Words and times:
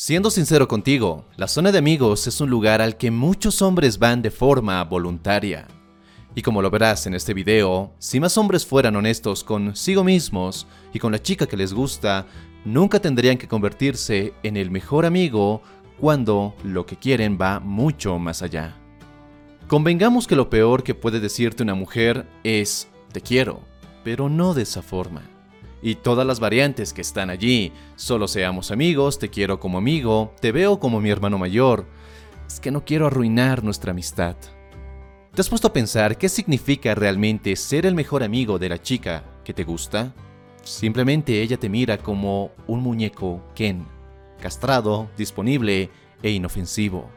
Siendo 0.00 0.30
sincero 0.30 0.68
contigo, 0.68 1.24
la 1.36 1.48
zona 1.48 1.72
de 1.72 1.78
amigos 1.78 2.28
es 2.28 2.40
un 2.40 2.48
lugar 2.48 2.80
al 2.80 2.96
que 2.96 3.10
muchos 3.10 3.62
hombres 3.62 3.98
van 3.98 4.22
de 4.22 4.30
forma 4.30 4.84
voluntaria. 4.84 5.66
Y 6.36 6.42
como 6.42 6.62
lo 6.62 6.70
verás 6.70 7.08
en 7.08 7.14
este 7.14 7.34
video, 7.34 7.92
si 7.98 8.20
más 8.20 8.38
hombres 8.38 8.64
fueran 8.64 8.94
honestos 8.94 9.42
consigo 9.42 10.04
mismos 10.04 10.68
y 10.94 11.00
con 11.00 11.10
la 11.10 11.20
chica 11.20 11.48
que 11.48 11.56
les 11.56 11.74
gusta, 11.74 12.26
nunca 12.64 13.00
tendrían 13.00 13.38
que 13.38 13.48
convertirse 13.48 14.34
en 14.44 14.56
el 14.56 14.70
mejor 14.70 15.04
amigo 15.04 15.62
cuando 15.98 16.54
lo 16.62 16.86
que 16.86 16.94
quieren 16.94 17.36
va 17.36 17.58
mucho 17.58 18.20
más 18.20 18.42
allá. 18.42 18.76
Convengamos 19.66 20.28
que 20.28 20.36
lo 20.36 20.48
peor 20.48 20.84
que 20.84 20.94
puede 20.94 21.18
decirte 21.18 21.64
una 21.64 21.74
mujer 21.74 22.24
es 22.44 22.86
te 23.10 23.20
quiero, 23.20 23.62
pero 24.04 24.28
no 24.28 24.54
de 24.54 24.62
esa 24.62 24.80
forma 24.80 25.37
y 25.82 25.96
todas 25.96 26.26
las 26.26 26.40
variantes 26.40 26.92
que 26.92 27.00
están 27.00 27.30
allí. 27.30 27.72
Solo 27.96 28.28
seamos 28.28 28.70
amigos, 28.70 29.18
te 29.18 29.28
quiero 29.28 29.60
como 29.60 29.78
amigo, 29.78 30.32
te 30.40 30.52
veo 30.52 30.78
como 30.80 31.00
mi 31.00 31.10
hermano 31.10 31.38
mayor. 31.38 31.86
Es 32.46 32.60
que 32.60 32.70
no 32.70 32.84
quiero 32.84 33.06
arruinar 33.06 33.62
nuestra 33.62 33.92
amistad. 33.92 34.36
¿Te 35.34 35.40
has 35.40 35.48
puesto 35.48 35.68
a 35.68 35.72
pensar 35.72 36.18
qué 36.18 36.28
significa 36.28 36.94
realmente 36.94 37.54
ser 37.54 37.86
el 37.86 37.94
mejor 37.94 38.22
amigo 38.22 38.58
de 38.58 38.68
la 38.68 38.82
chica 38.82 39.24
que 39.44 39.54
te 39.54 39.64
gusta? 39.64 40.14
Simplemente 40.62 41.40
ella 41.42 41.58
te 41.58 41.68
mira 41.68 41.98
como 41.98 42.50
un 42.66 42.82
muñeco 42.82 43.42
Ken, 43.54 43.86
castrado, 44.40 45.08
disponible 45.16 45.90
e 46.22 46.30
inofensivo. 46.30 47.08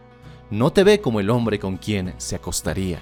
No 0.52 0.72
te 0.72 0.84
ve 0.84 1.02
como 1.02 1.20
el 1.20 1.30
hombre 1.30 1.60
con 1.60 1.78
quien 1.78 2.14
se 2.18 2.36
acostaría. 2.36 3.00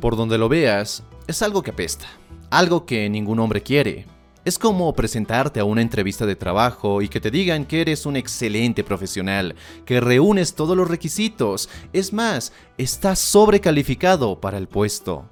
Por 0.00 0.16
donde 0.16 0.38
lo 0.38 0.48
veas, 0.48 1.04
es 1.26 1.42
algo 1.42 1.62
que 1.62 1.70
apesta, 1.70 2.06
algo 2.50 2.84
que 2.84 3.08
ningún 3.08 3.38
hombre 3.38 3.62
quiere, 3.62 4.06
es 4.48 4.58
como 4.58 4.94
presentarte 4.94 5.60
a 5.60 5.64
una 5.64 5.82
entrevista 5.82 6.24
de 6.24 6.34
trabajo 6.34 7.02
y 7.02 7.08
que 7.08 7.20
te 7.20 7.30
digan 7.30 7.66
que 7.66 7.82
eres 7.82 8.06
un 8.06 8.16
excelente 8.16 8.82
profesional, 8.82 9.54
que 9.84 10.00
reúnes 10.00 10.54
todos 10.54 10.76
los 10.76 10.88
requisitos, 10.88 11.68
es 11.92 12.12
más, 12.12 12.52
estás 12.78 13.18
sobrecalificado 13.18 14.40
para 14.40 14.58
el 14.58 14.66
puesto. 14.66 15.28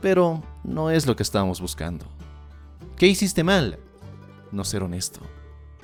Pero 0.00 0.42
no 0.64 0.90
es 0.90 1.06
lo 1.06 1.16
que 1.16 1.22
estábamos 1.22 1.60
buscando. 1.60 2.06
¿Qué 2.96 3.06
hiciste 3.06 3.44
mal? 3.44 3.78
No 4.50 4.64
ser 4.64 4.82
honesto. 4.82 5.20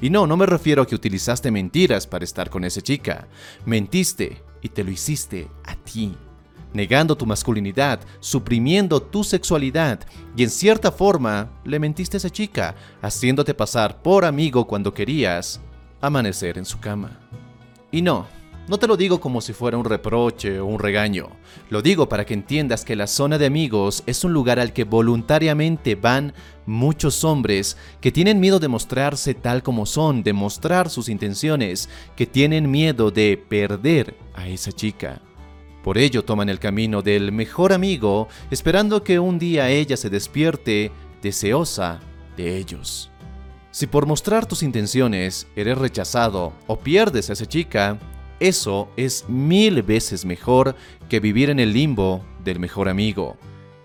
Y 0.00 0.10
no, 0.10 0.26
no 0.26 0.36
me 0.36 0.46
refiero 0.46 0.82
a 0.82 0.86
que 0.86 0.94
utilizaste 0.94 1.50
mentiras 1.50 2.06
para 2.06 2.24
estar 2.24 2.48
con 2.48 2.64
esa 2.64 2.80
chica. 2.80 3.28
Mentiste 3.66 4.42
y 4.62 4.70
te 4.70 4.82
lo 4.82 4.90
hiciste 4.90 5.48
a 5.64 5.76
ti 5.76 6.16
negando 6.76 7.16
tu 7.16 7.26
masculinidad, 7.26 8.00
suprimiendo 8.20 9.00
tu 9.00 9.24
sexualidad 9.24 10.00
y 10.36 10.44
en 10.44 10.50
cierta 10.50 10.92
forma 10.92 11.50
le 11.64 11.78
mentiste 11.78 12.16
a 12.16 12.18
esa 12.18 12.30
chica, 12.30 12.76
haciéndote 13.02 13.54
pasar 13.54 14.02
por 14.02 14.24
amigo 14.24 14.66
cuando 14.66 14.94
querías 14.94 15.60
amanecer 16.00 16.58
en 16.58 16.64
su 16.64 16.78
cama. 16.78 17.18
Y 17.90 18.02
no, 18.02 18.26
no 18.68 18.78
te 18.78 18.88
lo 18.88 18.96
digo 18.96 19.20
como 19.20 19.40
si 19.40 19.52
fuera 19.52 19.78
un 19.78 19.84
reproche 19.84 20.58
o 20.58 20.66
un 20.66 20.80
regaño, 20.80 21.28
lo 21.70 21.82
digo 21.82 22.08
para 22.08 22.26
que 22.26 22.34
entiendas 22.34 22.84
que 22.84 22.96
la 22.96 23.06
zona 23.06 23.38
de 23.38 23.46
amigos 23.46 24.02
es 24.06 24.24
un 24.24 24.32
lugar 24.32 24.58
al 24.58 24.72
que 24.72 24.82
voluntariamente 24.82 25.94
van 25.94 26.34
muchos 26.66 27.22
hombres 27.22 27.76
que 28.00 28.10
tienen 28.10 28.40
miedo 28.40 28.58
de 28.58 28.66
mostrarse 28.66 29.34
tal 29.34 29.62
como 29.62 29.86
son, 29.86 30.24
de 30.24 30.32
mostrar 30.32 30.90
sus 30.90 31.08
intenciones, 31.08 31.88
que 32.16 32.26
tienen 32.26 32.68
miedo 32.68 33.12
de 33.12 33.36
perder 33.48 34.16
a 34.34 34.48
esa 34.48 34.72
chica. 34.72 35.22
Por 35.86 35.98
ello 35.98 36.24
toman 36.24 36.48
el 36.48 36.58
camino 36.58 37.00
del 37.00 37.30
mejor 37.30 37.72
amigo, 37.72 38.26
esperando 38.50 39.04
que 39.04 39.20
un 39.20 39.38
día 39.38 39.68
ella 39.68 39.96
se 39.96 40.10
despierte 40.10 40.90
deseosa 41.22 42.00
de 42.36 42.56
ellos. 42.56 43.08
Si 43.70 43.86
por 43.86 44.04
mostrar 44.04 44.46
tus 44.46 44.64
intenciones 44.64 45.46
eres 45.54 45.78
rechazado 45.78 46.54
o 46.66 46.76
pierdes 46.80 47.30
a 47.30 47.34
esa 47.34 47.46
chica, 47.46 48.00
eso 48.40 48.88
es 48.96 49.28
mil 49.28 49.80
veces 49.84 50.24
mejor 50.24 50.74
que 51.08 51.20
vivir 51.20 51.50
en 51.50 51.60
el 51.60 51.72
limbo 51.72 52.24
del 52.42 52.58
mejor 52.58 52.88
amigo, 52.88 53.36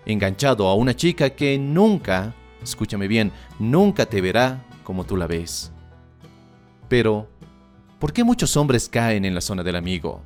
enganchado 0.04 0.66
a 0.66 0.74
una 0.74 0.96
chica 0.96 1.30
que 1.30 1.56
nunca, 1.56 2.34
escúchame 2.64 3.06
bien, 3.06 3.30
nunca 3.60 4.06
te 4.06 4.20
verá 4.20 4.66
como 4.82 5.04
tú 5.04 5.16
la 5.16 5.28
ves. 5.28 5.70
Pero, 6.88 7.28
¿por 8.00 8.12
qué 8.12 8.24
muchos 8.24 8.56
hombres 8.56 8.88
caen 8.88 9.24
en 9.24 9.36
la 9.36 9.40
zona 9.40 9.62
del 9.62 9.76
amigo? 9.76 10.24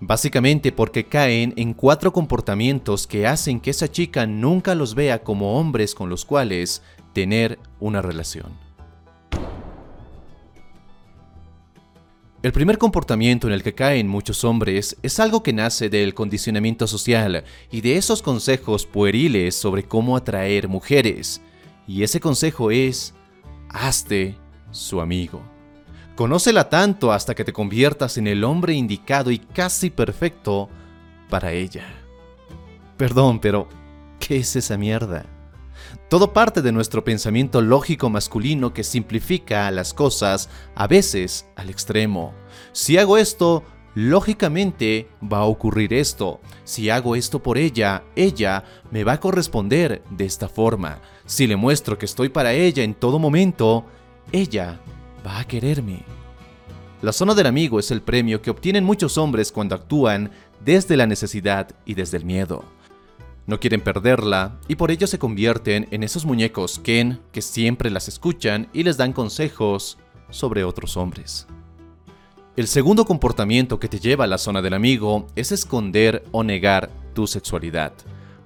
Básicamente 0.00 0.72
porque 0.72 1.04
caen 1.04 1.52
en 1.56 1.74
cuatro 1.74 2.12
comportamientos 2.12 3.06
que 3.06 3.26
hacen 3.26 3.60
que 3.60 3.70
esa 3.70 3.86
chica 3.86 4.26
nunca 4.26 4.74
los 4.74 4.94
vea 4.94 5.22
como 5.22 5.58
hombres 5.58 5.94
con 5.94 6.08
los 6.08 6.24
cuales 6.24 6.82
tener 7.12 7.58
una 7.80 8.00
relación. 8.00 8.58
El 12.42 12.52
primer 12.52 12.78
comportamiento 12.78 13.46
en 13.46 13.52
el 13.52 13.62
que 13.62 13.74
caen 13.74 14.08
muchos 14.08 14.44
hombres 14.44 14.96
es 15.02 15.20
algo 15.20 15.42
que 15.42 15.52
nace 15.52 15.90
del 15.90 16.14
condicionamiento 16.14 16.86
social 16.86 17.44
y 17.70 17.82
de 17.82 17.98
esos 17.98 18.22
consejos 18.22 18.86
pueriles 18.86 19.54
sobre 19.54 19.82
cómo 19.82 20.16
atraer 20.16 20.66
mujeres. 20.66 21.42
Y 21.86 22.02
ese 22.02 22.18
consejo 22.18 22.70
es, 22.70 23.12
hazte 23.68 24.36
su 24.70 25.02
amigo. 25.02 25.42
Conócela 26.16 26.68
tanto 26.68 27.12
hasta 27.12 27.34
que 27.34 27.44
te 27.44 27.52
conviertas 27.52 28.18
en 28.18 28.26
el 28.26 28.44
hombre 28.44 28.74
indicado 28.74 29.30
y 29.30 29.38
casi 29.38 29.90
perfecto 29.90 30.68
para 31.28 31.52
ella. 31.52 31.84
Perdón, 32.96 33.40
pero 33.40 33.68
¿qué 34.18 34.38
es 34.38 34.56
esa 34.56 34.76
mierda? 34.76 35.24
Todo 36.08 36.32
parte 36.32 36.60
de 36.60 36.72
nuestro 36.72 37.04
pensamiento 37.04 37.62
lógico 37.62 38.10
masculino 38.10 38.74
que 38.74 38.84
simplifica 38.84 39.70
las 39.70 39.94
cosas 39.94 40.50
a 40.74 40.86
veces 40.86 41.46
al 41.56 41.70
extremo. 41.70 42.34
Si 42.72 42.98
hago 42.98 43.16
esto, 43.16 43.64
lógicamente 43.94 45.08
va 45.20 45.38
a 45.38 45.44
ocurrir 45.44 45.94
esto. 45.94 46.40
Si 46.64 46.90
hago 46.90 47.16
esto 47.16 47.42
por 47.42 47.58
ella, 47.58 48.02
ella 48.16 48.64
me 48.90 49.04
va 49.04 49.12
a 49.12 49.20
corresponder 49.20 50.02
de 50.10 50.24
esta 50.26 50.48
forma. 50.48 51.00
Si 51.26 51.46
le 51.46 51.56
muestro 51.56 51.96
que 51.96 52.06
estoy 52.06 52.28
para 52.28 52.52
ella 52.52 52.82
en 52.82 52.94
todo 52.94 53.18
momento, 53.18 53.84
ella 54.32 54.80
va 55.26 55.40
a 55.40 55.44
quererme. 55.46 56.02
La 57.02 57.12
zona 57.12 57.34
del 57.34 57.46
amigo 57.46 57.78
es 57.78 57.90
el 57.90 58.02
premio 58.02 58.42
que 58.42 58.50
obtienen 58.50 58.84
muchos 58.84 59.16
hombres 59.16 59.52
cuando 59.52 59.74
actúan 59.74 60.30
desde 60.64 60.96
la 60.96 61.06
necesidad 61.06 61.70
y 61.86 61.94
desde 61.94 62.18
el 62.18 62.24
miedo. 62.24 62.64
No 63.46 63.58
quieren 63.58 63.80
perderla 63.80 64.58
y 64.68 64.76
por 64.76 64.90
ello 64.90 65.06
se 65.06 65.18
convierten 65.18 65.88
en 65.90 66.02
esos 66.02 66.24
muñecos 66.24 66.78
Ken 66.78 67.20
que 67.32 67.42
siempre 67.42 67.90
las 67.90 68.06
escuchan 68.06 68.68
y 68.72 68.82
les 68.82 68.96
dan 68.96 69.12
consejos 69.12 69.98
sobre 70.28 70.62
otros 70.62 70.96
hombres. 70.96 71.46
El 72.56 72.68
segundo 72.68 73.06
comportamiento 73.06 73.80
que 73.80 73.88
te 73.88 73.98
lleva 73.98 74.24
a 74.24 74.28
la 74.28 74.36
zona 74.36 74.60
del 74.60 74.74
amigo 74.74 75.26
es 75.36 75.52
esconder 75.52 76.24
o 76.32 76.44
negar 76.44 76.90
tu 77.14 77.26
sexualidad. 77.26 77.92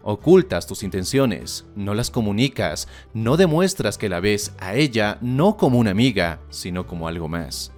Ocultas 0.06 0.66
tus 0.66 0.82
intenciones, 0.82 1.64
no 1.74 1.94
las 1.94 2.10
comunicas, 2.10 2.88
no 3.14 3.38
demuestras 3.38 3.96
que 3.96 4.10
la 4.10 4.20
ves 4.20 4.52
a 4.58 4.74
ella 4.74 5.16
no 5.22 5.56
como 5.56 5.78
una 5.78 5.92
amiga, 5.92 6.40
sino 6.50 6.86
como 6.86 7.08
algo 7.08 7.26
más. 7.26 7.72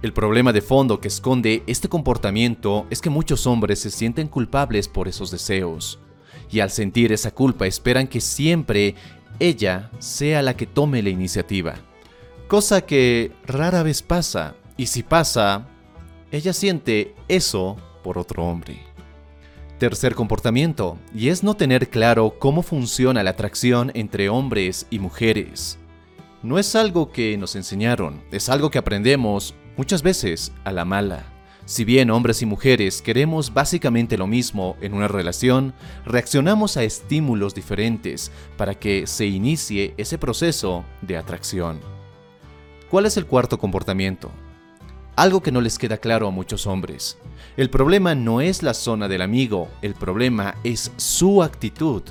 El 0.00 0.12
problema 0.12 0.52
de 0.52 0.62
fondo 0.62 1.00
que 1.00 1.08
esconde 1.08 1.64
este 1.66 1.88
comportamiento 1.88 2.86
es 2.88 3.00
que 3.00 3.10
muchos 3.10 3.48
hombres 3.48 3.80
se 3.80 3.90
sienten 3.90 4.28
culpables 4.28 4.86
por 4.86 5.08
esos 5.08 5.32
deseos, 5.32 5.98
y 6.52 6.60
al 6.60 6.70
sentir 6.70 7.10
esa 7.10 7.32
culpa 7.32 7.66
esperan 7.66 8.06
que 8.06 8.20
siempre 8.20 8.94
ella 9.40 9.90
sea 9.98 10.40
la 10.40 10.56
que 10.56 10.66
tome 10.68 11.02
la 11.02 11.10
iniciativa, 11.10 11.74
cosa 12.46 12.82
que 12.82 13.32
rara 13.44 13.82
vez 13.82 14.02
pasa, 14.02 14.54
y 14.76 14.86
si 14.86 15.02
pasa, 15.02 15.66
ella 16.30 16.52
siente 16.52 17.16
eso 17.26 17.76
por 18.04 18.18
otro 18.18 18.44
hombre. 18.44 18.91
Tercer 19.82 20.14
comportamiento, 20.14 20.96
y 21.12 21.30
es 21.30 21.42
no 21.42 21.56
tener 21.56 21.90
claro 21.90 22.36
cómo 22.38 22.62
funciona 22.62 23.24
la 23.24 23.30
atracción 23.30 23.90
entre 23.94 24.28
hombres 24.28 24.86
y 24.90 25.00
mujeres. 25.00 25.76
No 26.44 26.60
es 26.60 26.76
algo 26.76 27.10
que 27.10 27.36
nos 27.36 27.56
enseñaron, 27.56 28.22
es 28.30 28.48
algo 28.48 28.70
que 28.70 28.78
aprendemos 28.78 29.56
muchas 29.76 30.04
veces 30.04 30.52
a 30.62 30.70
la 30.70 30.84
mala. 30.84 31.24
Si 31.64 31.84
bien 31.84 32.12
hombres 32.12 32.42
y 32.42 32.46
mujeres 32.46 33.02
queremos 33.02 33.52
básicamente 33.52 34.16
lo 34.16 34.28
mismo 34.28 34.76
en 34.80 34.94
una 34.94 35.08
relación, 35.08 35.74
reaccionamos 36.06 36.76
a 36.76 36.84
estímulos 36.84 37.52
diferentes 37.52 38.30
para 38.56 38.76
que 38.76 39.08
se 39.08 39.26
inicie 39.26 39.94
ese 39.96 40.16
proceso 40.16 40.84
de 41.00 41.16
atracción. 41.16 41.80
¿Cuál 42.88 43.06
es 43.06 43.16
el 43.16 43.26
cuarto 43.26 43.58
comportamiento? 43.58 44.30
Algo 45.14 45.42
que 45.42 45.52
no 45.52 45.60
les 45.60 45.78
queda 45.78 45.98
claro 45.98 46.26
a 46.26 46.30
muchos 46.30 46.66
hombres. 46.66 47.18
El 47.58 47.68
problema 47.68 48.14
no 48.14 48.40
es 48.40 48.62
la 48.62 48.72
zona 48.72 49.08
del 49.08 49.20
amigo, 49.20 49.68
el 49.82 49.94
problema 49.94 50.54
es 50.64 50.90
su 50.96 51.42
actitud. 51.42 52.02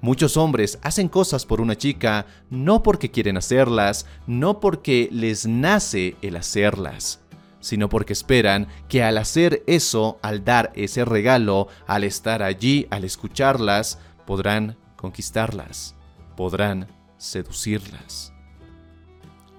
Muchos 0.00 0.36
hombres 0.36 0.78
hacen 0.82 1.08
cosas 1.08 1.46
por 1.46 1.60
una 1.60 1.76
chica 1.76 2.26
no 2.50 2.82
porque 2.82 3.12
quieren 3.12 3.36
hacerlas, 3.36 4.06
no 4.26 4.58
porque 4.58 5.08
les 5.12 5.46
nace 5.46 6.16
el 6.20 6.34
hacerlas, 6.34 7.20
sino 7.60 7.88
porque 7.88 8.12
esperan 8.12 8.66
que 8.88 9.04
al 9.04 9.18
hacer 9.18 9.62
eso, 9.68 10.18
al 10.20 10.44
dar 10.44 10.72
ese 10.74 11.04
regalo, 11.04 11.68
al 11.86 12.02
estar 12.02 12.42
allí, 12.42 12.88
al 12.90 13.04
escucharlas, 13.04 14.00
podrán 14.26 14.76
conquistarlas, 14.96 15.94
podrán 16.36 16.88
seducirlas. 17.18 18.32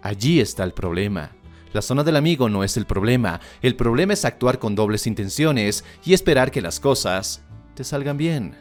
Allí 0.02 0.42
está 0.42 0.64
el 0.66 0.74
problema. 0.74 1.32
La 1.72 1.84
zona 1.84 2.04
del 2.04 2.16
amigo 2.16 2.50
no 2.50 2.64
es 2.64 2.78
el 2.78 2.88
problema, 2.88 3.40
el 3.62 3.76
problema 3.76 4.14
es 4.14 4.26
actuar 4.26 4.58
con 4.58 4.74
dobles 4.74 5.06
intenciones 5.06 5.86
y 6.04 6.14
esperar 6.14 6.50
que 6.50 6.62
las 6.62 6.80
cosas 6.80 7.44
te 7.76 7.84
salgan 7.84 8.18
bien. 8.18 8.56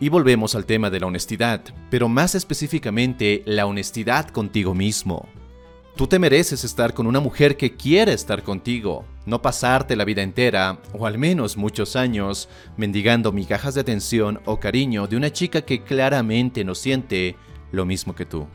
Y 0.00 0.08
volvemos 0.08 0.54
al 0.54 0.64
tema 0.64 0.88
de 0.88 0.98
la 0.98 1.06
honestidad, 1.06 1.62
pero 1.90 2.08
más 2.08 2.34
específicamente 2.34 3.42
la 3.44 3.66
honestidad 3.66 4.28
contigo 4.28 4.74
mismo. 4.74 5.28
Tú 5.94 6.06
te 6.06 6.18
mereces 6.18 6.64
estar 6.64 6.94
con 6.94 7.06
una 7.06 7.20
mujer 7.20 7.58
que 7.58 7.76
quiere 7.76 8.14
estar 8.14 8.42
contigo, 8.42 9.04
no 9.26 9.42
pasarte 9.42 9.94
la 9.94 10.06
vida 10.06 10.22
entera, 10.22 10.80
o 10.94 11.06
al 11.06 11.18
menos 11.18 11.58
muchos 11.58 11.96
años, 11.96 12.48
mendigando 12.78 13.30
migajas 13.30 13.74
de 13.74 13.82
atención 13.82 14.40
o 14.46 14.58
cariño 14.58 15.06
de 15.06 15.18
una 15.18 15.30
chica 15.30 15.60
que 15.62 15.82
claramente 15.82 16.64
no 16.64 16.74
siente 16.74 17.36
lo 17.72 17.84
mismo 17.84 18.14
que 18.14 18.24
tú. 18.24 18.48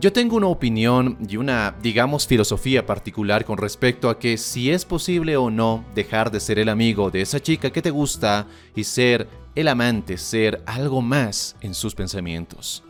Yo 0.00 0.14
tengo 0.14 0.36
una 0.36 0.46
opinión 0.46 1.18
y 1.28 1.36
una, 1.36 1.76
digamos, 1.82 2.26
filosofía 2.26 2.86
particular 2.86 3.44
con 3.44 3.58
respecto 3.58 4.08
a 4.08 4.18
que 4.18 4.38
si 4.38 4.70
es 4.70 4.86
posible 4.86 5.36
o 5.36 5.50
no 5.50 5.84
dejar 5.94 6.30
de 6.30 6.40
ser 6.40 6.58
el 6.58 6.70
amigo 6.70 7.10
de 7.10 7.20
esa 7.20 7.38
chica 7.38 7.68
que 7.68 7.82
te 7.82 7.90
gusta 7.90 8.46
y 8.74 8.84
ser 8.84 9.28
el 9.54 9.68
amante, 9.68 10.16
ser 10.16 10.62
algo 10.64 11.02
más 11.02 11.54
en 11.60 11.74
sus 11.74 11.94
pensamientos. 11.94 12.82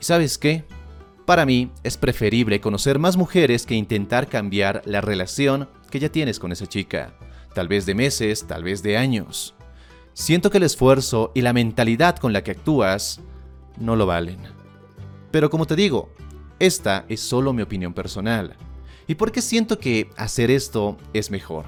¿Y 0.00 0.04
sabes 0.04 0.38
qué? 0.38 0.64
Para 1.26 1.44
mí 1.44 1.70
es 1.82 1.98
preferible 1.98 2.58
conocer 2.58 2.98
más 2.98 3.18
mujeres 3.18 3.66
que 3.66 3.74
intentar 3.74 4.28
cambiar 4.28 4.80
la 4.86 5.02
relación 5.02 5.68
que 5.90 6.00
ya 6.00 6.08
tienes 6.08 6.38
con 6.38 6.52
esa 6.52 6.66
chica, 6.66 7.12
tal 7.54 7.68
vez 7.68 7.84
de 7.84 7.94
meses, 7.94 8.46
tal 8.46 8.64
vez 8.64 8.82
de 8.82 8.96
años. 8.96 9.54
Siento 10.14 10.50
que 10.50 10.56
el 10.56 10.64
esfuerzo 10.64 11.32
y 11.34 11.42
la 11.42 11.52
mentalidad 11.52 12.16
con 12.16 12.32
la 12.32 12.42
que 12.42 12.52
actúas 12.52 13.20
no 13.76 13.94
lo 13.94 14.06
valen. 14.06 14.57
Pero 15.30 15.50
como 15.50 15.66
te 15.66 15.76
digo, 15.76 16.10
esta 16.58 17.04
es 17.08 17.20
solo 17.20 17.52
mi 17.52 17.62
opinión 17.62 17.92
personal. 17.92 18.56
¿Y 19.06 19.14
por 19.14 19.32
qué 19.32 19.40
siento 19.40 19.78
que 19.78 20.10
hacer 20.16 20.50
esto 20.50 20.96
es 21.12 21.30
mejor? 21.30 21.66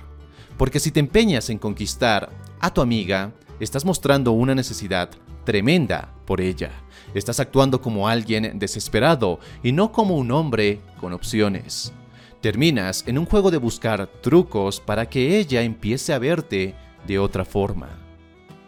Porque 0.57 0.81
si 0.81 0.91
te 0.91 1.01
empeñas 1.01 1.49
en 1.49 1.59
conquistar 1.59 2.31
a 2.61 2.73
tu 2.73 2.81
amiga, 2.81 3.33
estás 3.61 3.85
mostrando 3.85 4.33
una 4.33 4.55
necesidad 4.55 5.11
tremenda 5.45 6.13
por 6.27 6.41
ella. 6.41 6.71
Estás 7.15 7.41
actuando 7.41 7.81
como 7.81 8.09
alguien 8.09 8.59
desesperado 8.59 9.41
y 9.63 9.73
no 9.73 9.91
como 9.91 10.17
un 10.17 10.31
hombre 10.33 10.81
con 11.01 11.13
opciones. 11.13 11.93
Terminas 12.41 13.05
en 13.07 13.19
un 13.19 13.27
juego 13.27 13.51
de 13.51 13.59
buscar 13.59 14.07
trucos 14.23 14.81
para 14.81 15.07
que 15.09 15.39
ella 15.39 15.63
empiece 15.63 16.13
a 16.13 16.19
verte 16.19 16.75
de 17.07 17.19
otra 17.19 17.45
forma. 17.45 17.89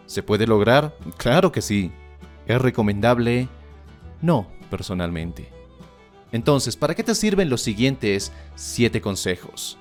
¿Se 0.07 0.23
puede 0.23 0.47
lograr? 0.47 0.97
Claro 1.17 1.53
que 1.53 1.63
sí. 1.63 1.93
¿Es 2.47 2.61
recomendable? 2.61 3.49
No, 4.21 4.49
personalmente. 4.73 5.51
Entonces, 6.33 6.77
¿para 6.77 6.95
qué 6.95 7.05
te 7.05 7.15
sirven 7.15 7.51
los 7.51 7.61
siguientes 7.61 8.33
7 8.55 9.03
consejos? 9.03 9.77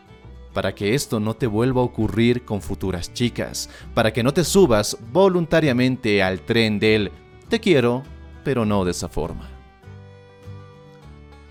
Para 0.54 0.76
que 0.76 0.96
esto 0.96 1.22
no 1.22 1.34
te 1.34 1.48
vuelva 1.48 1.80
a 1.80 1.86
ocurrir 1.86 2.44
con 2.44 2.62
futuras 2.62 3.14
chicas, 3.14 3.70
para 3.94 4.12
que 4.12 4.22
no 4.22 4.34
te 4.34 4.44
subas 4.44 4.98
voluntariamente 5.14 6.22
al 6.22 6.42
tren 6.42 6.78
del 6.78 7.10
te 7.48 7.62
quiero, 7.62 8.04
pero 8.44 8.66
no 8.66 8.84
de 8.84 8.92
esa 8.92 9.08
forma. 9.08 9.50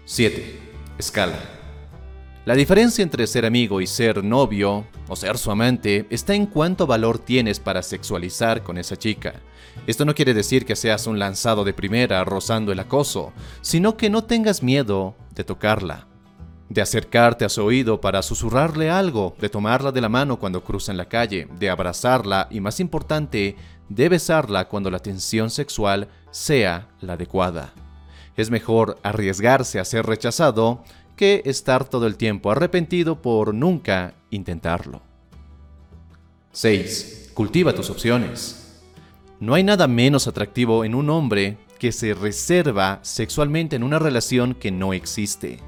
7. 0.04 0.58
Escala. 0.98 1.59
La 2.46 2.54
diferencia 2.54 3.02
entre 3.02 3.26
ser 3.26 3.44
amigo 3.44 3.82
y 3.82 3.86
ser 3.86 4.24
novio 4.24 4.86
o 5.08 5.14
ser 5.14 5.36
su 5.36 5.50
amante 5.50 6.06
está 6.08 6.34
en 6.34 6.46
cuánto 6.46 6.86
valor 6.86 7.18
tienes 7.18 7.60
para 7.60 7.82
sexualizar 7.82 8.62
con 8.62 8.78
esa 8.78 8.96
chica. 8.96 9.34
Esto 9.86 10.06
no 10.06 10.14
quiere 10.14 10.32
decir 10.32 10.64
que 10.64 10.74
seas 10.74 11.06
un 11.06 11.18
lanzado 11.18 11.64
de 11.64 11.74
primera 11.74 12.24
rozando 12.24 12.72
el 12.72 12.80
acoso, 12.80 13.34
sino 13.60 13.98
que 13.98 14.08
no 14.08 14.24
tengas 14.24 14.62
miedo 14.62 15.16
de 15.34 15.44
tocarla, 15.44 16.06
de 16.70 16.80
acercarte 16.80 17.44
a 17.44 17.50
su 17.50 17.62
oído 17.62 18.00
para 18.00 18.22
susurrarle 18.22 18.88
algo, 18.88 19.36
de 19.38 19.50
tomarla 19.50 19.92
de 19.92 20.00
la 20.00 20.08
mano 20.08 20.38
cuando 20.38 20.64
cruza 20.64 20.92
en 20.92 20.98
la 20.98 21.10
calle, 21.10 21.46
de 21.58 21.68
abrazarla 21.68 22.48
y 22.50 22.60
más 22.60 22.80
importante, 22.80 23.56
de 23.90 24.08
besarla 24.08 24.66
cuando 24.66 24.90
la 24.90 25.00
tensión 25.00 25.50
sexual 25.50 26.08
sea 26.30 26.88
la 27.02 27.12
adecuada. 27.12 27.74
Es 28.36 28.50
mejor 28.50 28.98
arriesgarse 29.02 29.78
a 29.78 29.84
ser 29.84 30.06
rechazado 30.06 30.84
estar 31.22 31.88
todo 31.88 32.06
el 32.06 32.16
tiempo 32.16 32.50
arrepentido 32.50 33.20
por 33.20 33.54
nunca 33.54 34.14
intentarlo. 34.30 35.02
6. 36.52 37.32
Cultiva 37.34 37.74
tus 37.74 37.90
opciones. 37.90 38.82
No 39.38 39.54
hay 39.54 39.62
nada 39.62 39.86
menos 39.86 40.26
atractivo 40.26 40.84
en 40.84 40.94
un 40.94 41.08
hombre 41.10 41.58
que 41.78 41.92
se 41.92 42.12
reserva 42.12 42.98
sexualmente 43.02 43.76
en 43.76 43.82
una 43.82 43.98
relación 43.98 44.54
que 44.54 44.70
no 44.70 44.92
existe. 44.92 45.58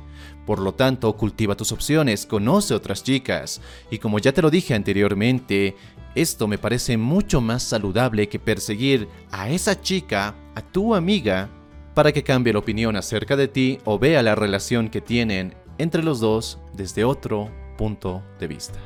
Por 0.46 0.58
lo 0.58 0.74
tanto, 0.74 1.16
cultiva 1.16 1.56
tus 1.56 1.72
opciones, 1.72 2.26
conoce 2.26 2.74
otras 2.74 3.02
chicas, 3.04 3.60
y 3.90 3.98
como 3.98 4.18
ya 4.18 4.32
te 4.32 4.42
lo 4.42 4.50
dije 4.50 4.74
anteriormente, 4.74 5.76
esto 6.14 6.48
me 6.48 6.58
parece 6.58 6.96
mucho 6.96 7.40
más 7.40 7.62
saludable 7.62 8.28
que 8.28 8.38
perseguir 8.38 9.08
a 9.30 9.48
esa 9.48 9.80
chica, 9.80 10.34
a 10.54 10.60
tu 10.60 10.94
amiga, 10.94 11.48
para 11.94 12.12
que 12.12 12.22
cambie 12.22 12.52
la 12.52 12.58
opinión 12.58 12.96
acerca 12.96 13.36
de 13.36 13.48
ti 13.48 13.78
o 13.84 13.98
vea 13.98 14.22
la 14.22 14.34
relación 14.34 14.88
que 14.88 15.00
tienen 15.00 15.54
entre 15.78 16.02
los 16.02 16.20
dos 16.20 16.58
desde 16.74 17.04
otro 17.04 17.50
punto 17.76 18.22
de 18.38 18.48
vista. 18.48 18.78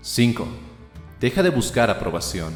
5. 0.00 0.46
Deja 1.20 1.42
de 1.42 1.50
buscar 1.50 1.90
aprobación. 1.90 2.54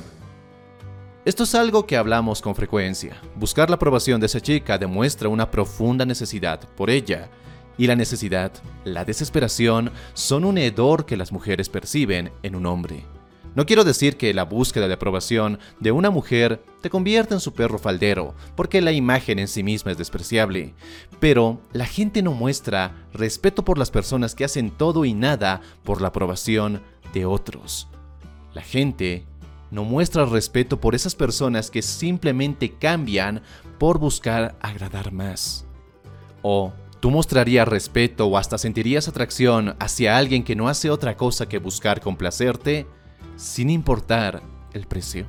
Esto 1.24 1.44
es 1.44 1.54
algo 1.54 1.86
que 1.86 1.96
hablamos 1.96 2.42
con 2.42 2.54
frecuencia. 2.54 3.16
Buscar 3.36 3.70
la 3.70 3.76
aprobación 3.76 4.20
de 4.20 4.26
esa 4.26 4.40
chica 4.40 4.76
demuestra 4.78 5.28
una 5.28 5.50
profunda 5.50 6.04
necesidad 6.04 6.60
por 6.76 6.90
ella, 6.90 7.30
y 7.78 7.86
la 7.86 7.96
necesidad, 7.96 8.52
la 8.84 9.04
desesperación, 9.04 9.92
son 10.14 10.44
un 10.44 10.58
hedor 10.58 11.06
que 11.06 11.16
las 11.16 11.32
mujeres 11.32 11.68
perciben 11.68 12.32
en 12.42 12.54
un 12.54 12.66
hombre. 12.66 13.04
No 13.54 13.66
quiero 13.66 13.84
decir 13.84 14.16
que 14.16 14.32
la 14.32 14.44
búsqueda 14.44 14.88
de 14.88 14.94
aprobación 14.94 15.58
de 15.78 15.92
una 15.92 16.08
mujer 16.08 16.64
te 16.80 16.88
convierta 16.88 17.34
en 17.34 17.40
su 17.40 17.52
perro 17.52 17.78
faldero, 17.78 18.34
porque 18.56 18.80
la 18.80 18.92
imagen 18.92 19.38
en 19.38 19.48
sí 19.48 19.62
misma 19.62 19.92
es 19.92 19.98
despreciable, 19.98 20.74
pero 21.20 21.60
la 21.72 21.84
gente 21.84 22.22
no 22.22 22.32
muestra 22.32 23.06
respeto 23.12 23.62
por 23.62 23.76
las 23.76 23.90
personas 23.90 24.34
que 24.34 24.44
hacen 24.44 24.70
todo 24.70 25.04
y 25.04 25.12
nada 25.12 25.60
por 25.82 26.00
la 26.00 26.08
aprobación 26.08 26.82
de 27.12 27.26
otros. 27.26 27.88
La 28.54 28.62
gente 28.62 29.26
no 29.70 29.84
muestra 29.84 30.24
respeto 30.24 30.80
por 30.80 30.94
esas 30.94 31.14
personas 31.14 31.70
que 31.70 31.82
simplemente 31.82 32.70
cambian 32.70 33.42
por 33.78 33.98
buscar 33.98 34.56
agradar 34.60 35.12
más. 35.12 35.66
O 36.40 36.72
tú 37.00 37.10
mostrarías 37.10 37.68
respeto 37.68 38.26
o 38.26 38.38
hasta 38.38 38.56
sentirías 38.56 39.08
atracción 39.08 39.76
hacia 39.78 40.16
alguien 40.16 40.42
que 40.42 40.56
no 40.56 40.68
hace 40.68 40.90
otra 40.90 41.16
cosa 41.16 41.48
que 41.48 41.58
buscar 41.58 42.00
complacerte, 42.00 42.86
sin 43.36 43.70
importar 43.70 44.42
el 44.72 44.86
precio. 44.86 45.26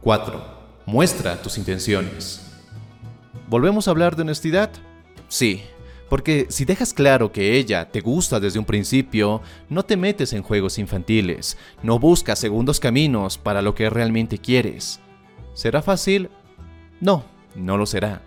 4. 0.00 0.58
Muestra 0.86 1.40
tus 1.42 1.58
intenciones. 1.58 2.44
¿Volvemos 3.48 3.88
a 3.88 3.90
hablar 3.90 4.16
de 4.16 4.22
honestidad? 4.22 4.70
Sí, 5.28 5.62
porque 6.08 6.46
si 6.48 6.64
dejas 6.64 6.94
claro 6.94 7.32
que 7.32 7.58
ella 7.58 7.90
te 7.90 8.00
gusta 8.00 8.40
desde 8.40 8.58
un 8.58 8.64
principio, 8.64 9.42
no 9.68 9.84
te 9.84 9.96
metes 9.96 10.32
en 10.32 10.42
juegos 10.42 10.78
infantiles, 10.78 11.58
no 11.82 11.98
buscas 11.98 12.38
segundos 12.38 12.80
caminos 12.80 13.36
para 13.36 13.60
lo 13.60 13.74
que 13.74 13.90
realmente 13.90 14.38
quieres. 14.38 15.00
¿Será 15.52 15.82
fácil? 15.82 16.30
No, 17.00 17.24
no 17.54 17.76
lo 17.76 17.84
será. 17.84 18.22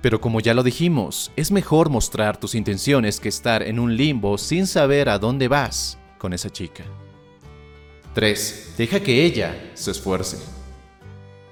Pero 0.00 0.20
como 0.20 0.40
ya 0.40 0.54
lo 0.54 0.62
dijimos, 0.62 1.32
es 1.36 1.50
mejor 1.50 1.90
mostrar 1.90 2.38
tus 2.38 2.54
intenciones 2.54 3.20
que 3.20 3.28
estar 3.28 3.62
en 3.62 3.78
un 3.78 3.96
limbo 3.96 4.38
sin 4.38 4.66
saber 4.66 5.08
a 5.08 5.18
dónde 5.18 5.48
vas 5.48 5.98
con 6.18 6.32
esa 6.32 6.50
chica. 6.50 6.84
3. 8.18 8.74
Deja 8.76 8.98
que 8.98 9.24
ella 9.24 9.54
se 9.74 9.92
esfuerce. 9.92 10.38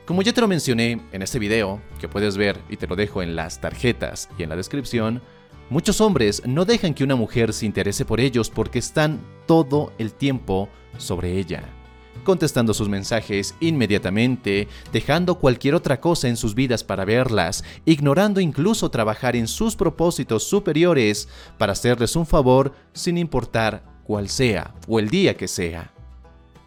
Como 0.04 0.22
ya 0.22 0.32
te 0.32 0.40
lo 0.40 0.48
mencioné 0.48 1.00
en 1.12 1.22
este 1.22 1.38
video, 1.38 1.80
que 2.00 2.08
puedes 2.08 2.36
ver 2.36 2.58
y 2.68 2.76
te 2.76 2.88
lo 2.88 2.96
dejo 2.96 3.22
en 3.22 3.36
las 3.36 3.60
tarjetas 3.60 4.28
y 4.36 4.42
en 4.42 4.48
la 4.48 4.56
descripción, 4.56 5.22
muchos 5.70 6.00
hombres 6.00 6.42
no 6.44 6.64
dejan 6.64 6.92
que 6.92 7.04
una 7.04 7.14
mujer 7.14 7.52
se 7.52 7.66
interese 7.66 8.04
por 8.04 8.18
ellos 8.18 8.50
porque 8.50 8.80
están 8.80 9.20
todo 9.46 9.92
el 9.98 10.12
tiempo 10.12 10.68
sobre 10.98 11.38
ella, 11.38 11.62
contestando 12.24 12.74
sus 12.74 12.88
mensajes 12.88 13.54
inmediatamente, 13.60 14.66
dejando 14.92 15.38
cualquier 15.38 15.76
otra 15.76 16.00
cosa 16.00 16.26
en 16.26 16.36
sus 16.36 16.56
vidas 16.56 16.82
para 16.82 17.04
verlas, 17.04 17.62
ignorando 17.84 18.40
incluso 18.40 18.90
trabajar 18.90 19.36
en 19.36 19.46
sus 19.46 19.76
propósitos 19.76 20.42
superiores 20.42 21.28
para 21.58 21.74
hacerles 21.74 22.16
un 22.16 22.26
favor 22.26 22.72
sin 22.92 23.18
importar 23.18 23.84
cuál 24.02 24.28
sea 24.28 24.74
o 24.88 24.98
el 24.98 25.10
día 25.10 25.36
que 25.36 25.46
sea. 25.46 25.92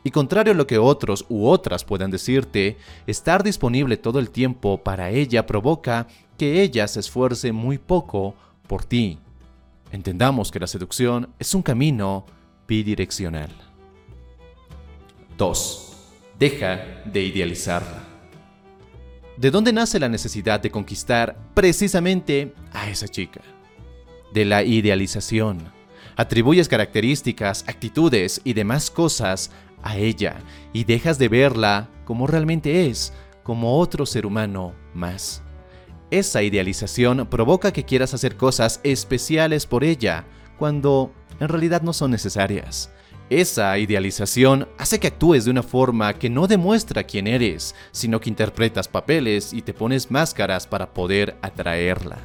Y 0.04 0.12
contrario 0.12 0.54
a 0.54 0.56
lo 0.56 0.68
que 0.68 0.78
otros 0.78 1.26
u 1.30 1.48
otras 1.48 1.84
puedan 1.84 2.12
decirte, 2.12 2.78
estar 3.06 3.44
disponible 3.44 3.98
todo 3.98 4.20
el 4.20 4.30
tiempo 4.30 4.82
para 4.82 5.10
ella 5.10 5.46
provoca 5.46 6.08
que 6.38 6.62
ella 6.62 6.88
se 6.88 7.02
esfuerce 7.02 7.52
muy 7.52 7.78
poco 7.78 8.36
por 8.68 8.86
ti. 8.86 9.20
Entendamos 9.92 10.52
que 10.52 10.60
la 10.60 10.68
seducción 10.68 11.30
es 11.38 11.54
un 11.54 11.62
camino 11.62 12.26
bidireccional. 12.68 13.50
2. 15.38 15.98
Deja 16.38 17.02
de 17.06 17.24
idealizarla. 17.24 18.04
¿De 19.36 19.52
dónde 19.52 19.74
nace 19.74 20.00
la 20.00 20.10
necesidad 20.10 20.60
de 20.60 20.70
conquistar 20.70 21.38
precisamente 21.54 22.54
a 22.74 22.90
esa 22.90 23.08
chica? 23.08 23.42
De 24.34 24.46
la 24.46 24.64
idealización. 24.64 25.79
Atribuyes 26.20 26.68
características, 26.68 27.64
actitudes 27.66 28.42
y 28.44 28.52
demás 28.52 28.92
cosas 28.92 29.52
a 29.82 29.96
ella 29.96 30.42
y 30.74 30.84
dejas 30.84 31.18
de 31.18 31.30
verla 31.30 31.88
como 32.04 32.28
realmente 32.28 32.88
es, 32.88 33.14
como 33.42 33.80
otro 33.80 34.06
ser 34.06 34.26
humano 34.26 34.74
más. 34.94 35.42
Esa 36.12 36.44
idealización 36.44 37.26
provoca 37.28 37.72
que 37.72 37.86
quieras 37.86 38.14
hacer 38.14 38.36
cosas 38.36 38.82
especiales 38.84 39.66
por 39.66 39.86
ella, 39.86 40.26
cuando 40.58 41.14
en 41.40 41.48
realidad 41.48 41.84
no 41.84 41.94
son 41.94 42.12
necesarias. 42.12 42.92
Esa 43.30 43.78
idealización 43.78 44.68
hace 44.78 45.00
que 45.00 45.08
actúes 45.08 45.46
de 45.46 45.52
una 45.52 45.64
forma 45.64 46.14
que 46.16 46.30
no 46.30 46.48
demuestra 46.48 47.06
quién 47.06 47.28
eres, 47.28 47.76
sino 47.94 48.20
que 48.20 48.30
interpretas 48.30 48.90
papeles 48.90 49.54
y 49.54 49.62
te 49.62 49.74
pones 49.74 50.12
máscaras 50.12 50.68
para 50.68 50.94
poder 50.94 51.38
atraerla. 51.42 52.18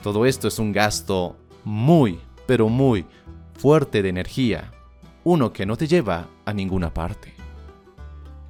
Todo 0.00 0.26
esto 0.26 0.46
es 0.46 0.60
un 0.60 0.70
gasto 0.70 1.36
muy, 1.64 2.20
pero 2.50 2.68
muy 2.68 3.06
fuerte 3.54 4.02
de 4.02 4.08
energía, 4.08 4.72
uno 5.22 5.52
que 5.52 5.66
no 5.66 5.76
te 5.76 5.86
lleva 5.86 6.26
a 6.44 6.52
ninguna 6.52 6.92
parte. 6.92 7.32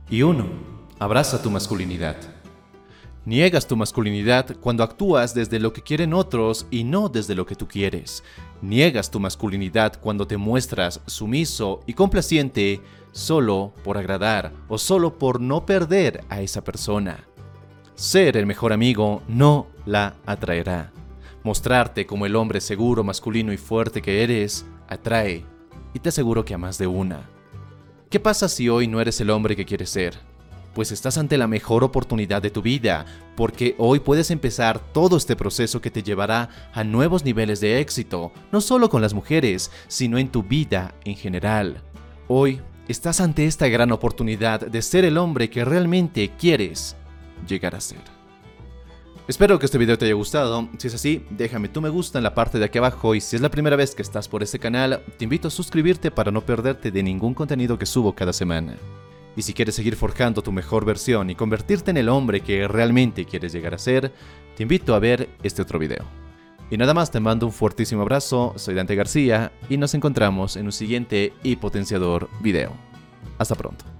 Y 0.08 0.22
uno, 0.22 0.46
abraza 0.98 1.42
tu 1.42 1.50
masculinidad. 1.50 2.16
Niegas 3.26 3.66
tu 3.66 3.76
masculinidad 3.76 4.56
cuando 4.58 4.84
actúas 4.84 5.34
desde 5.34 5.58
lo 5.58 5.74
que 5.74 5.82
quieren 5.82 6.14
otros 6.14 6.66
y 6.70 6.84
no 6.84 7.10
desde 7.10 7.34
lo 7.34 7.44
que 7.44 7.56
tú 7.56 7.68
quieres. 7.68 8.24
Niegas 8.62 9.10
tu 9.10 9.20
masculinidad 9.20 10.00
cuando 10.00 10.26
te 10.26 10.38
muestras 10.38 11.02
sumiso 11.04 11.80
y 11.86 11.92
complaciente 11.92 12.80
solo 13.12 13.74
por 13.84 13.98
agradar 13.98 14.50
o 14.68 14.78
solo 14.78 15.18
por 15.18 15.42
no 15.42 15.66
perder 15.66 16.24
a 16.30 16.40
esa 16.40 16.64
persona. 16.64 17.18
Ser 17.96 18.38
el 18.38 18.46
mejor 18.46 18.72
amigo 18.72 19.20
no 19.28 19.66
la 19.84 20.14
atraerá. 20.24 20.90
Mostrarte 21.42 22.06
como 22.06 22.26
el 22.26 22.36
hombre 22.36 22.60
seguro, 22.60 23.04
masculino 23.04 23.52
y 23.52 23.56
fuerte 23.56 24.02
que 24.02 24.22
eres 24.22 24.66
atrae 24.88 25.44
y 25.94 25.98
te 25.98 26.10
aseguro 26.10 26.44
que 26.44 26.54
a 26.54 26.58
más 26.58 26.78
de 26.78 26.86
una. 26.86 27.28
¿Qué 28.10 28.20
pasa 28.20 28.48
si 28.48 28.68
hoy 28.68 28.86
no 28.88 29.00
eres 29.00 29.20
el 29.20 29.30
hombre 29.30 29.56
que 29.56 29.64
quieres 29.64 29.90
ser? 29.90 30.30
pues 30.74 30.92
estás 30.92 31.18
ante 31.18 31.38
la 31.38 31.46
mejor 31.46 31.84
oportunidad 31.84 32.42
de 32.42 32.50
tu 32.50 32.62
vida, 32.62 33.04
porque 33.36 33.74
hoy 33.78 34.00
puedes 34.00 34.30
empezar 34.30 34.78
todo 34.78 35.16
este 35.16 35.36
proceso 35.36 35.80
que 35.80 35.90
te 35.90 36.02
llevará 36.02 36.48
a 36.72 36.84
nuevos 36.84 37.24
niveles 37.24 37.60
de 37.60 37.80
éxito, 37.80 38.32
no 38.52 38.60
solo 38.60 38.88
con 38.88 39.02
las 39.02 39.14
mujeres, 39.14 39.70
sino 39.88 40.18
en 40.18 40.28
tu 40.28 40.42
vida 40.42 40.94
en 41.04 41.16
general. 41.16 41.82
Hoy 42.28 42.60
estás 42.88 43.20
ante 43.20 43.46
esta 43.46 43.68
gran 43.68 43.92
oportunidad 43.92 44.60
de 44.60 44.82
ser 44.82 45.04
el 45.04 45.18
hombre 45.18 45.50
que 45.50 45.64
realmente 45.64 46.30
quieres 46.38 46.96
llegar 47.46 47.74
a 47.74 47.80
ser. 47.80 48.19
Espero 49.30 49.60
que 49.60 49.66
este 49.66 49.78
video 49.78 49.96
te 49.96 50.06
haya 50.06 50.14
gustado, 50.14 50.68
si 50.76 50.88
es 50.88 50.94
así, 50.96 51.24
déjame 51.30 51.68
tu 51.68 51.80
me 51.80 51.88
gusta 51.88 52.18
en 52.18 52.24
la 52.24 52.34
parte 52.34 52.58
de 52.58 52.64
aquí 52.64 52.78
abajo 52.78 53.14
y 53.14 53.20
si 53.20 53.36
es 53.36 53.42
la 53.42 53.48
primera 53.48 53.76
vez 53.76 53.94
que 53.94 54.02
estás 54.02 54.26
por 54.26 54.42
este 54.42 54.58
canal, 54.58 55.04
te 55.18 55.22
invito 55.22 55.46
a 55.46 55.52
suscribirte 55.52 56.10
para 56.10 56.32
no 56.32 56.40
perderte 56.40 56.90
de 56.90 57.00
ningún 57.00 57.32
contenido 57.32 57.78
que 57.78 57.86
subo 57.86 58.12
cada 58.12 58.32
semana. 58.32 58.74
Y 59.36 59.42
si 59.42 59.54
quieres 59.54 59.76
seguir 59.76 59.94
forjando 59.94 60.42
tu 60.42 60.50
mejor 60.50 60.84
versión 60.84 61.30
y 61.30 61.36
convertirte 61.36 61.92
en 61.92 61.98
el 61.98 62.08
hombre 62.08 62.40
que 62.40 62.66
realmente 62.66 63.24
quieres 63.24 63.52
llegar 63.52 63.72
a 63.72 63.78
ser, 63.78 64.12
te 64.56 64.64
invito 64.64 64.96
a 64.96 64.98
ver 64.98 65.28
este 65.44 65.62
otro 65.62 65.78
video. 65.78 66.04
Y 66.68 66.76
nada 66.76 66.92
más 66.92 67.12
te 67.12 67.20
mando 67.20 67.46
un 67.46 67.52
fuertísimo 67.52 68.02
abrazo, 68.02 68.54
soy 68.56 68.74
Dante 68.74 68.96
García 68.96 69.52
y 69.68 69.76
nos 69.76 69.94
encontramos 69.94 70.56
en 70.56 70.66
un 70.66 70.72
siguiente 70.72 71.32
y 71.44 71.54
potenciador 71.54 72.28
video. 72.42 72.72
Hasta 73.38 73.54
pronto. 73.54 73.99